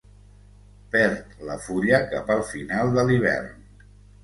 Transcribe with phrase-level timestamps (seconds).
[0.95, 3.65] Perd la fulla cap al final de l'hivern.